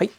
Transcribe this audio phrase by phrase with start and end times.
[0.00, 0.10] はい。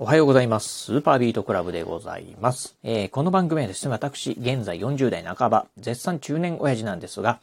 [0.00, 0.86] おはようございます。
[0.86, 2.76] スーパービートクラブでございます。
[2.82, 7.38] えーこの番組はですね、私、現在40代半ば、絶賛中年親父なんですが、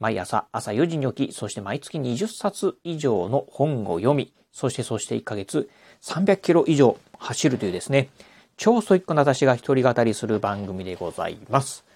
[0.00, 5.70] 毎朝朝4時に起き、そして毎月20冊以上の本を読み、そしてそして1ヶ月
[6.02, 8.10] 300キロ以上走るというですね、
[8.58, 11.86] 超ストイックな私が一人語りする番組でございます。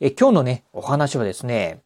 [0.00, 1.80] え今日のね、お話はですね、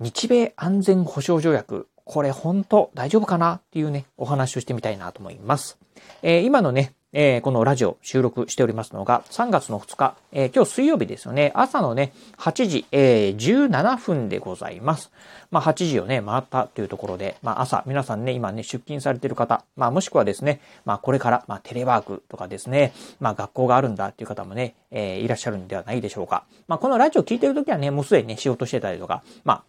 [0.00, 5.83] 日米安全保障条約、これ本当大丈夫かなっていうね、お話をしてみたいなと思います。
[6.22, 15.10] えー今のね、えーこのラジオ収録しておりますのが3月の2日、えー今日水曜日ですよね、朝のね、8時、えー17分でございます。
[15.50, 26.44] まあ8時をね、回ったというところで、まあ朝、皆さんね、今ね、出勤されている方、まあもしくはですね、まあこれから、まあテレワークとかですね、まあ学校があるんだっていう方もね、えーいらっしゃるんではないでしょうか。
[26.66, 29.62] まあこのラジオ聞いてるときはね、もうすでにね、仕事してたりとか、まあ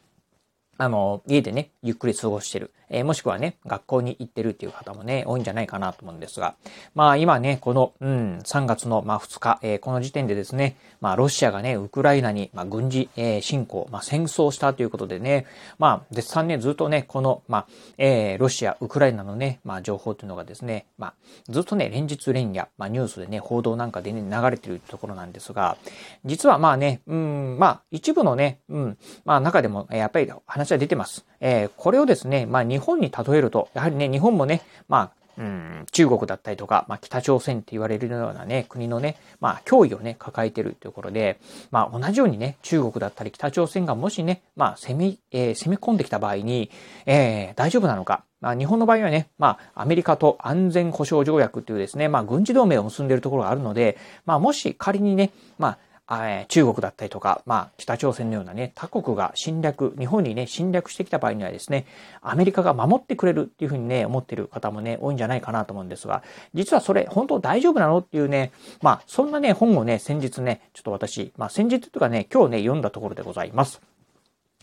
[0.77, 2.71] あの、家でね、ゆっくり過ごしてる。
[2.89, 6.55] えーもしくはね、学校に行ってるっていう方もね、多いんじゃないかなと思うんですが。
[6.93, 15.45] まあ今ね、この、うん、3月の、まあ2日、えーこの時点でですね、まあロシアがね、ウクライナに、まあ軍事、えー侵攻、まあ戦争したということでね、
[15.79, 17.67] まあ絶賛ね、ずっとね、この、まあ、
[17.97, 21.13] えーロシア、ウクライナのね、まあ情報というのがですね、まあ
[21.49, 25.77] ずっとね、連日連夜、まあニュースでね、報道なんかでね、流れてるところなんですが、
[26.23, 31.25] 実はまあね、うん、まあ一部のね、うん、まあ中でも、えーやっぱり話は出てます。
[31.39, 41.39] えーこれをですね、まあ日本に例えると、やはりね、日本もね、まあ、うん、中国だったりとか、まあ、北朝鮮って言われるようなね、国のね、まあ、脅威をね、抱えてるというところで、
[41.71, 46.71] まあ、同じようにね、中国だったり北朝鮮がもしね、まあ、攻め、えー攻め込んできた場合に、
[47.05, 48.23] えー大丈夫なのか。
[48.41, 55.77] まあ、日本の場合はね、まあ、アメリカと安全保障条約というですね、まあ、軍事同盟を結んでいるところがあるので、まあ、もし仮にね、ま、あ
[56.11, 61.87] え中国だったりとか、まあ、北朝鮮のようなね、他国が侵略、日本にね、侵略してきた場合にはですね、
[62.21, 66.21] アメリカが守ってくれるっていうふうにね、思ってる方もね、多いんじゃないかなと思うんですが、
[66.53, 73.81] 実はそれ、本当大丈夫なのっていうね、まあ、そんなね、本をね、先日ね、ちょっと私、まあ、先日とかね、今日ね、読んだところでございます。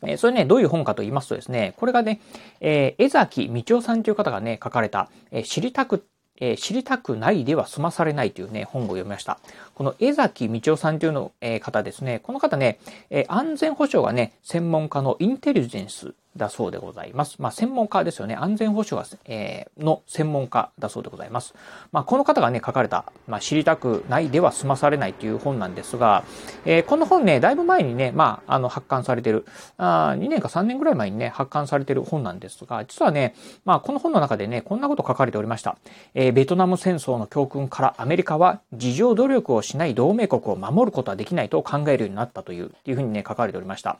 [0.04, 2.20] えそれね、どういう本かと言いますとですね、これがね、
[2.60, 6.00] えー江崎道夫さんという方がね、書かれた、えー知りたくっ、
[6.40, 9.38] えー知りたくないでは済まされないというね、本を読みました。
[9.74, 12.78] この江崎道夫さんというの、えー方ですね、この方ね、
[13.10, 17.36] えー安全保障がね、専門家のインテリジェンスだそうでございます。
[17.40, 18.34] まあ、専門家ですよね。
[18.34, 21.54] 安全保障が、えーの専門家だそうでございます。
[21.92, 26.24] まあ、この方がね、書かれた、まあ、知りたくないでは済まされないという本なんですが、
[26.64, 29.44] えーこの本ね、だいぶ前にね、まあ、あの、発刊されてる、
[29.78, 35.76] あ2年か3年ぐらい前にね、発刊されてる本なんですが、実はね、まあ、この本の中でね、こんなこと書かれておりました。
[36.14, 43.98] えーベトナム戦争の教訓からアメリカは自助努力をしない同盟国を守ることはできないと考えるようになったという、っていうふうにね、書かれておりました。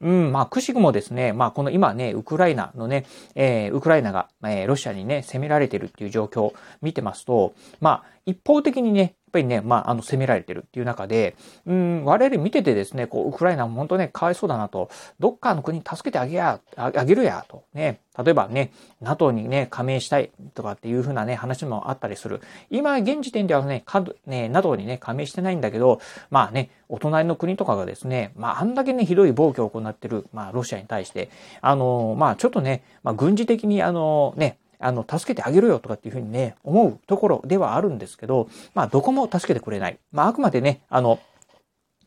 [0.00, 14.88] うん、まあ、くしくもですね、まあ、この今ね、ウクライナのね、えーウクライナが、えーロシアにね、攻められてるっていう状況を見てますと、まあ、一方的にね、やっぱりね、まあ、あの、攻められてるっていう中で、うん、我々見ててですね、こう、ウクライナも本当ね、かわいそうだなと、
[15.20, 18.72] どっかの国助けてあげや、あげるや、と、ね、例えばね、
[19.02, 22.40] NATO にね、加盟したいとかっていうふうなね、話もあったりする。
[22.70, 26.00] 今、現時点ではね、かね、NATO にね、加盟してないんだけど、
[26.30, 31.28] まあね、お隣の国とかがですね、まあ、あんだけね、ひどい暴挙を行ってる、まあ、ロシアに対して、
[31.60, 39.98] あの、まあ、ちょっとね、まあ、軍事的に、あの、ね、あの、助けてあげろよとかっていうふうにね、思うところではあるんですけど、まあ、どこも助けてくれない。
[40.12, 41.18] まあ、あくまでね、あの、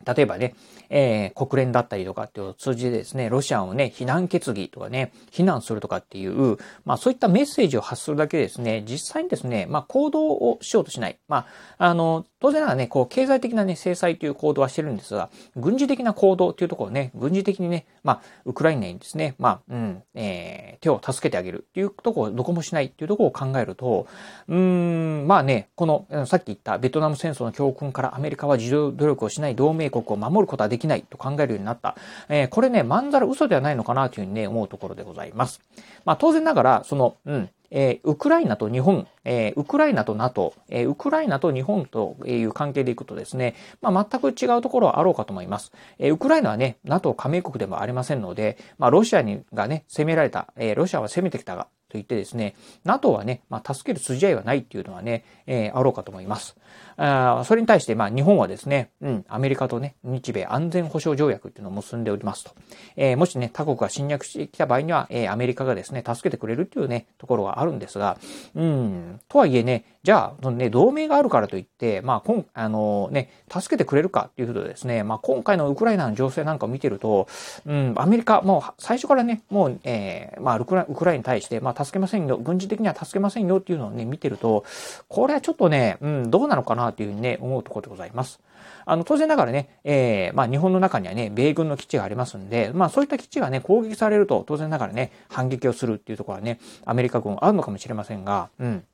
[0.06, 0.54] 例えばね、
[0.88, 11.18] えー国連だったりとかっていうのを通じてですね、ロシアをね、非難決議とかね、非難するとかっていう、まあそういったメッセージを発するだけでですね、実際にですね、まあ行動をしようとしない。
[11.28, 11.46] ま
[11.78, 24.08] あ、あの、当然ながらね、こう、経済的なね、制裁という行動はしてるんですが、軍事的な行動というところをね、軍事的にね、まあ、ウクライナにですね、まあ、うん、えー手を助けてあげるっていうところをどこもしないっていうところを考えると、
[24.48, 31.94] うーん、まあね、この、さっき言ったベトナム戦争の教訓からアメリカは自助努力をしない同盟国を守ることはできないと考えるようになった。
[32.28, 35.60] えーこれね、まんざら嘘ではないのかなというふうにね、思うところでございます。
[36.04, 45.72] まあ当然ながら、その、うん、えーウクライナと日本、えーウクライナと NATO、えーウクライナと日本という関係でいくとですね、まあ、全く違うところはあろうかと思います。
[45.98, 52.54] えーウクライナはね、NATO 加盟国でもありませんので、まあ、ロシアにがね、攻められた、えーロシアは攻めてきたが、と言ってですね、
[52.84, 56.56] NATO はね、まあ、助ける筋合いはないっていうのはね、えーあろうかと思います。
[56.96, 62.52] あそれに対して、まあ、日本はですね、うん、アメリカとね、日米安全保障条約っていうのを結んでおりますと。
[62.96, 68.16] えーもしね、他国が侵略してきた場合には、えーアメリカがですね、助けてくれるっていうね、ところがあるんですが、
[68.54, 77.28] うん、とはいえね、じゃあ、そのね、同盟があるからといって、まあ、こん、あのね、助けてくれるかっていうことでですね、まあ、今回のウクライナの情勢なんかを見てると、
[77.66, 84.64] うん、アメリカ、もう最初からね、もう、えー、まあ、ウクライナに対して、まあ、助けませんよ、軍事的には助けませんよっていうのをね、見てると、
[85.08, 88.40] これはちょっとね、うん、どうなのかなっていうふうにね、思うところでございます。
[88.84, 98.84] あの、当然ながらね、えー、まあ日本の中にはね、米軍の基地がありますんで、まあそういった基地がね、攻撃されると、当然ながらね、反撃をするっていうところはね、アメリカ軍あるのかもしれませんが、うん。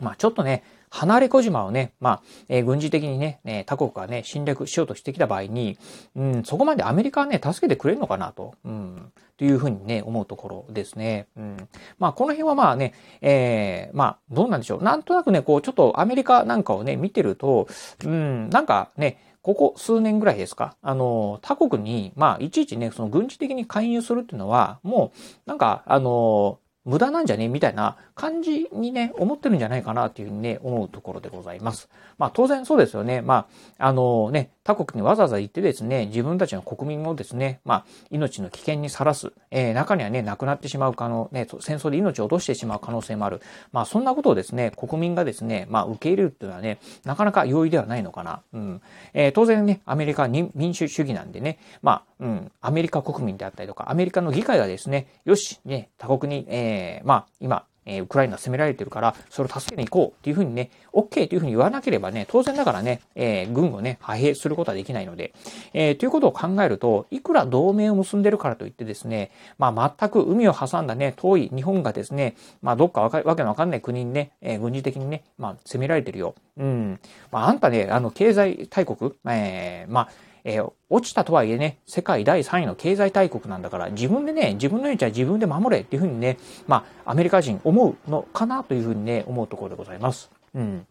[0.00, 5.78] まあちょっとね、離れ小島をね、まあ、えー、軍事的にね、え他国がね、侵略しようとしてきた場合に、
[6.14, 11.26] うん、そこまでアメリカはね、助けてくれるのかなと、うん、というふうにね、思うところですね。
[11.36, 11.68] うん。
[11.98, 14.82] まあ、この辺はまあね、えー、まあ、どうなんでしょう。
[14.82, 17.66] なんとなくね、こう、ちょっとアメリカなんかをね、見てると、
[18.04, 27.48] うん、なんかね、ここ数年ぐらいですか、あの、他国に、まあ、いちいちね、その軍事的に介入するっていうのは、もう、なんか、あの、無駄なんじゃね？
[27.48, 31.90] みたいな感じにね、思ってるんじゃないかなっていうふうにね、思うところでございます。
[32.16, 33.20] まあ当然そうですよね。
[33.20, 33.46] ま
[33.78, 43.42] あ、あのね、他国にわざわざ行ってですね、自分たちの国民をですね、まあ命の危険にさらす、えー、中にはね、亡くなってしまう可能、ね、戦争で命を落としてしまう可能性もある。
[43.70, 48.40] まあそんなことをですね、国民がですね、まあ受け入れるっていうのはね、なかなか容易ではないのかな。
[48.54, 48.82] うん。
[49.12, 65.32] えー、当然ね、アメリカは民主主義なんでね、まあ、うん、アメリカ国民であったりとか、アメリカの議会がですね、よし、ね、他国に、ええー、まあ、今、えー、ウクライナ攻められてるから、それを助けに行こうっていうふうにね、OK というふうに言わなければね、当然ながらね、えー、軍をね、派兵することはできないので、
[65.72, 76.34] えー、ということを考えると、いくら同盟を結んでるからといってですね、まあ、全く海を挟んだね、遠い日本がですね、まあ、どっかわかわけのわかんない国にね、えー、軍事的にね、まあ、攻められてるよ。
[76.58, 77.00] うん。
[77.30, 80.08] まあ、あんたね、あの、経済大国、えー、まあ、
[80.48, 86.38] えー、落ちたとはいえね、世界第3位の経済大国なんだから、自分でね、自分の命は自分で守れっていうふうにね、
[86.68, 90.30] まあ、アメリカ人思うのかなというふうにね、思うところでございます。
[90.54, 90.86] うん。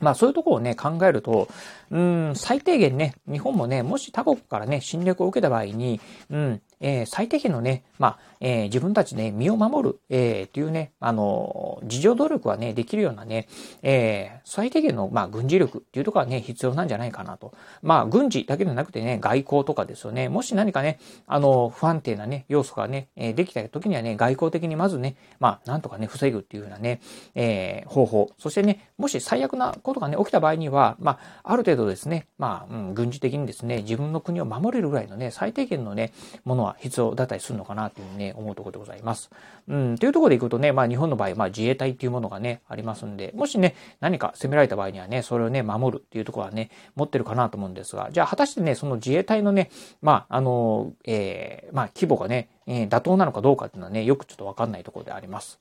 [0.00, 1.48] まあそういうところをね、考えると、
[1.90, 6.00] うん、最低限ね、日本もね、もし他国からね、侵略を受けた場合に、
[6.30, 13.48] うん、えー、最低限のね、まあ、えー、自分たちね、身を守る、えー、っていうね、あの、自助努力はね、できるようなね、
[13.82, 17.52] えー、最低限の、まあ、軍事力っていうところはね、必要なんじゃないかなと。
[17.82, 20.28] まあ、軍事だけではなくてね、外交とかですよね。
[20.28, 27.00] もし何かね、あの、不安定なね、要素がね、えー、できた時にはね、外交的にまずね、まあ、なんとかね、防ぐっていうようなね、
[27.34, 28.30] えー、方法。
[28.38, 36.12] そしてね、もし最悪なことがね、起きた場合には、まあ、ある程度ですね、まあ、うん、軍事的にですね、自分の国を守れるぐらいのね、最低限のね、
[36.44, 39.30] ものは必要だったりするのかなというふうにね、思うところでございます。
[39.68, 49.70] うん、というところでいくとね、まあ日本の場合、まあ自衛隊っていうものがね、ありますんで、もしね、何か攻められた場合にはね、それをね、守るっていうところはね、持ってるかなと思うんですが、じゃあ果たしてね、その自衛隊のね、
[50.02, 55.58] まあ、あの、えー、まあ規模がね、えー、妥当なのかどうかっていうのはね、よくちょっとわかんないところであります。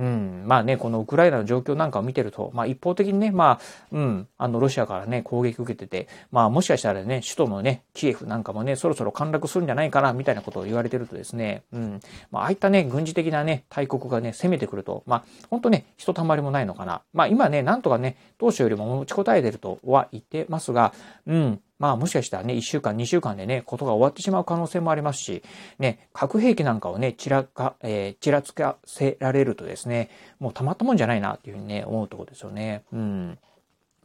[0.00, 3.60] うん、まあね、このウクライナの状況なんかを見てると、まあ一方的にね、まあ、
[3.92, 12.00] うん、あの、ロシアからね、攻撃受けてて、まあもしかしたらね、首都のね、キエフなんかもね、そろそろ陥落するんじゃないかな、みたいなことを言われてるとですね、うん、
[12.30, 17.02] まあああいったね、軍事的なね、大国がね、攻めてくると、まあ、本当ね、ひとたまりもないのかな。
[17.12, 20.94] まあ今ね、なんとかね、当初よりも持ちこたえてるとは言ってますが、
[21.26, 25.42] うん、まあもしかしたらね、1週間、2週間でね、ことが終わってしまう可能性もありますし、
[25.78, 32.84] ね、核兵器なんかをね、ちらか、えー、ちらつかせられるとですね、もうたまったもんじゃないなっていうふうにね、思うところですよね。
[32.92, 33.38] うん。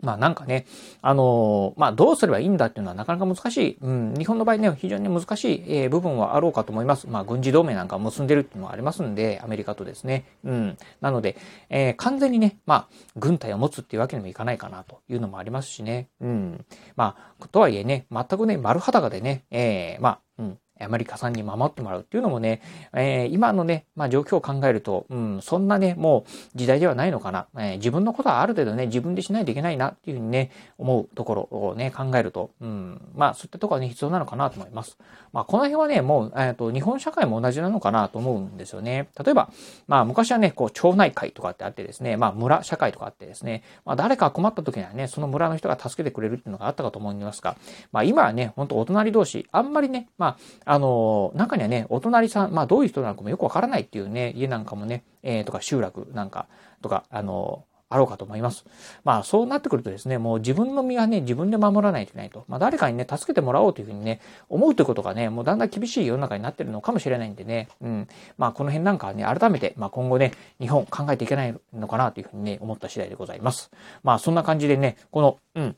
[0.02, 0.66] まあなんかね、
[1.02, 3.78] あのー、まあどうすればいいんだっていうのはなかなか難しい。
[3.82, 7.08] うん、日本の場合ね、非常に難しい、えー、部分はあろうかと思います。
[7.08, 10.26] まあ軍事同盟なんか結んでるっていうのはありますんで、アメリカとですね。
[10.44, 10.78] うん。
[11.02, 11.38] なので、
[11.70, 16.10] えー、完全にね、まあ軍隊を持つっていうわけにもいかないかなというのもありますしね。
[16.22, 16.66] うん。
[16.96, 20.20] まあ、とはいえね、全くね、丸裸でね、えー、まあ、
[20.80, 22.62] アメリカさんに守ってもらうっていうのもね、
[22.94, 27.48] えー、今のね、まあ状況を考えると、うん、そんなね、もう時代ではないのかな。
[27.56, 34.98] えー、自分のことはある程度ね、自分でしないといけないなっていうふうにね、思うところをね、考えると、うん、まあそういったところはね、必要なのかなと思います。
[35.32, 39.08] まあこの辺はね、もう、えっ、ー、と、日本社会も同じなのかなと思うんですよね。
[39.24, 39.50] 例えば、
[39.88, 47.56] まあ昔はね、こう、町内会とかってあってですね、まあ村社会とかあってですね、まあ誰か困った時にはね、その村の人が助けてくれるっていうのがあったかと思いますが、
[47.92, 56.48] まあ今はね、本当お隣同士、あんまりね、まあ、あの中にはね、お隣さん、まあどういう人なのかもよくわからないっていうね、家なんかもね、えー、とか集落なんか
[56.82, 58.66] とか、あの、あろうかと思います。
[59.04, 62.44] まあそうなってくるとですね、もう自分の身はね、自分で守らないといけないと。
[62.48, 68.08] まあ誰かにね、助けてもらおうというふうにね、思うということがね、もうだんだん厳しい世の中になってるのかもしれないんでね、うん。
[68.38, 73.72] まあこの辺なんかはね、改めて、まあ今後ね、日本考えていけないのかなというふうにね、思った次第でございます。
[74.04, 75.76] まあそんな感じでね、この、うん。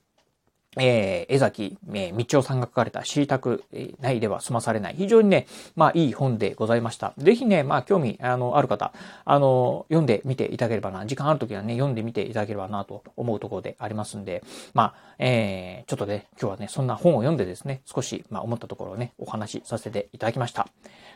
[0.80, 3.64] えー、江崎、えー、道夫さんが書かれた知りたく
[4.00, 4.96] ないでは済まされない。
[4.98, 7.14] 非常にね、まあいい本でございました。
[7.18, 8.94] ぜひね、まあ興味、あの、ある方、
[9.26, 14.44] あの、読んでみていただければな、時間あるときはね、読んでみていただければなと思うところでありますんで、
[14.74, 20.68] まあ、えー、ちょっとね、今日はね、そんな本を読んでですね、少し、まあ思ったところをね、お話しさせていただきました。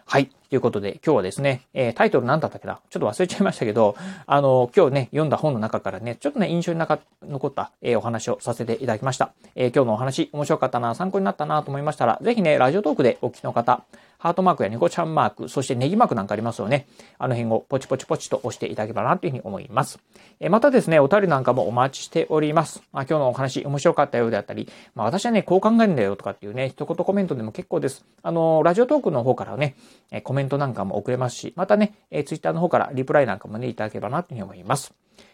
[0.05, 0.27] はい。
[0.49, 2.79] ということで、今日はですね、えー、タイトル何だったっけな？
[2.89, 9.33] ちょっと忘れちゃいましたけど、あの、今日ね、読んだ本の中からね、ちょっとね、印象に残った、えー、お話をさせていただきました。
[9.55, 13.83] えー、今日のお話、面白かったな、参考になったなと思いましたら、ぜひね、ラジオトークでお聞きの方、
[14.21, 16.85] ハートマークや猫ちゃんマーク、そしてネギマークなんかありますよね。
[17.17, 19.97] あの辺をポチポチポチと押していただければなというふうに思います。
[20.39, 22.83] えまたですね、お便りなんかもお待ちしております。
[22.93, 28.05] まあ、今日のお話面白かったようであったり、まあ、私はね、こう考えるんだよとかっていうね、一言コメントでも結構です。
[28.21, 29.75] あの、ラジオトークの方からね、
[30.23, 34.93] コメントなんかも送れますし、またね、ツイッターの方からリプライなんかもね、いただければなというふうに思います。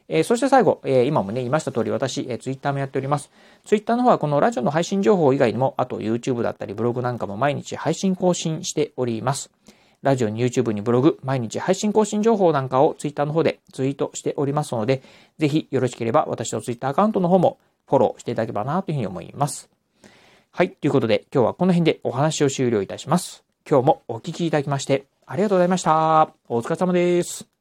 [0.09, 3.29] えー、そして最後、えー、今もね、言いました通り私、えー、ツイッターもやっております。
[3.65, 9.51] ツイッターの方はこのラジオの配信情報以外にも、あと YouTube だったりブログなんかも毎日配信更新しております。
[10.03, 15.01] ラジオに YouTube にブログ、毎日配信更新情報なんかをツイッターの方でツイートしておりますので、
[15.39, 19.69] ぜひよろしければ私のツイッターアカウントの方もフォローしていただければなというふうに思います。
[20.51, 20.71] はい。
[20.71, 23.43] ということで、今日はこの辺でお話を終了いたします。
[23.69, 26.29] 今日もお聞きいただきまして、ありがとうございました。
[26.47, 27.56] お疲れ様です。